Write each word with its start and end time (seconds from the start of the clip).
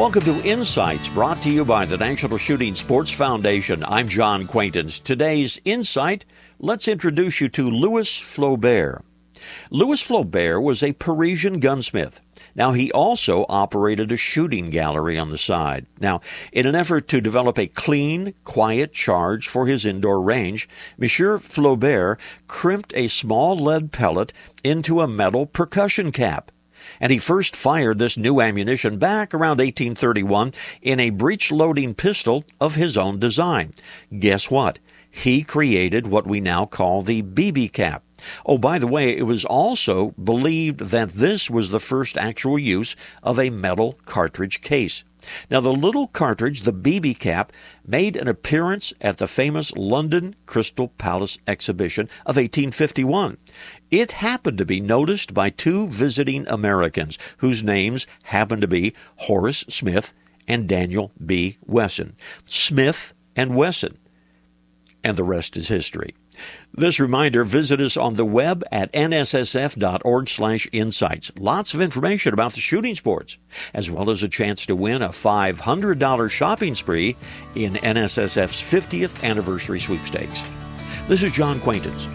Welcome 0.00 0.24
to 0.24 0.42
Insights, 0.48 1.10
brought 1.10 1.42
to 1.42 1.50
you 1.50 1.62
by 1.62 1.84
the 1.84 1.98
National 1.98 2.38
Shooting 2.38 2.74
Sports 2.74 3.12
Foundation. 3.12 3.84
I'm 3.84 4.08
John 4.08 4.46
Quaintance. 4.46 4.98
Today's 4.98 5.60
Insight, 5.66 6.24
let's 6.58 6.88
introduce 6.88 7.42
you 7.42 7.50
to 7.50 7.70
Louis 7.70 8.08
Flobert. 8.08 9.02
Louis 9.70 10.02
Flobert 10.02 10.62
was 10.62 10.82
a 10.82 10.94
Parisian 10.94 11.60
gunsmith. 11.60 12.22
Now, 12.54 12.72
he 12.72 12.90
also 12.92 13.44
operated 13.50 14.10
a 14.10 14.16
shooting 14.16 14.70
gallery 14.70 15.18
on 15.18 15.28
the 15.28 15.36
side. 15.36 15.84
Now, 16.00 16.22
in 16.50 16.66
an 16.66 16.74
effort 16.74 17.06
to 17.08 17.20
develop 17.20 17.58
a 17.58 17.66
clean, 17.66 18.32
quiet 18.42 18.94
charge 18.94 19.48
for 19.48 19.66
his 19.66 19.84
indoor 19.84 20.22
range, 20.22 20.66
Monsieur 20.96 21.36
Flobert 21.36 22.18
crimped 22.48 22.94
a 22.96 23.08
small 23.08 23.54
lead 23.54 23.92
pellet 23.92 24.32
into 24.64 25.02
a 25.02 25.06
metal 25.06 25.44
percussion 25.44 26.10
cap 26.10 26.50
and 27.00 27.12
he 27.12 27.18
first 27.18 27.56
fired 27.56 27.98
this 27.98 28.16
new 28.16 28.40
ammunition 28.40 28.98
back 28.98 29.34
around 29.34 29.58
1831 29.58 30.52
in 30.82 31.00
a 31.00 31.10
breech 31.10 31.50
loading 31.50 31.94
pistol 31.94 32.44
of 32.60 32.74
his 32.74 32.96
own 32.96 33.18
design. 33.18 33.72
Guess 34.16 34.50
what? 34.50 34.78
He 35.10 35.42
created 35.42 36.06
what 36.06 36.26
we 36.26 36.40
now 36.40 36.66
call 36.66 37.02
the 37.02 37.22
BB 37.22 37.72
cap. 37.72 38.04
Oh, 38.46 38.58
by 38.58 38.78
the 38.78 38.86
way, 38.86 39.16
it 39.16 39.24
was 39.24 39.44
also 39.44 40.10
believed 40.12 40.80
that 40.80 41.10
this 41.10 41.50
was 41.50 41.70
the 41.70 41.80
first 41.80 42.16
actual 42.16 42.58
use 42.58 42.94
of 43.22 43.38
a 43.38 43.50
metal 43.50 43.98
cartridge 44.04 44.60
case. 44.60 45.04
Now, 45.50 45.60
the 45.60 45.72
little 45.72 46.06
cartridge, 46.06 46.62
the 46.62 46.72
BB 46.72 47.18
cap, 47.18 47.52
made 47.86 48.16
an 48.16 48.28
appearance 48.28 48.92
at 49.00 49.18
the 49.18 49.28
famous 49.28 49.72
London 49.74 50.34
Crystal 50.46 50.88
Palace 50.88 51.38
exhibition 51.46 52.06
of 52.26 52.36
1851. 52.36 53.38
It 53.90 54.12
happened 54.12 54.58
to 54.58 54.64
be 54.64 54.80
noticed 54.80 55.34
by 55.34 55.50
two 55.50 55.86
visiting 55.86 56.46
Americans 56.48 57.18
whose 57.38 57.62
names 57.62 58.06
happened 58.24 58.62
to 58.62 58.68
be 58.68 58.94
Horace 59.16 59.64
Smith 59.68 60.12
and 60.46 60.68
Daniel 60.68 61.12
B. 61.24 61.58
Wesson. 61.66 62.16
Smith 62.44 63.14
and 63.36 63.54
Wesson. 63.54 63.98
And 65.02 65.16
the 65.16 65.24
rest 65.24 65.56
is 65.56 65.68
history. 65.68 66.14
This 66.72 67.00
reminder, 67.00 67.44
visit 67.44 67.80
us 67.80 67.96
on 67.96 68.14
the 68.14 68.24
web 68.24 68.62
at 68.70 68.92
nssf.org 68.92 70.28
slash 70.28 70.68
insights. 70.72 71.32
Lots 71.38 71.74
of 71.74 71.80
information 71.80 72.32
about 72.32 72.52
the 72.52 72.60
shooting 72.60 72.94
sports, 72.94 73.38
as 73.74 73.90
well 73.90 74.10
as 74.10 74.22
a 74.22 74.28
chance 74.28 74.66
to 74.66 74.76
win 74.76 75.02
a 75.02 75.08
$500 75.08 76.30
shopping 76.30 76.74
spree 76.74 77.16
in 77.54 77.74
NSSF's 77.74 78.60
50th 78.60 79.22
anniversary 79.24 79.80
sweepstakes. 79.80 80.42
This 81.08 81.22
is 81.22 81.32
John 81.32 81.60
Quaintance. 81.60 82.06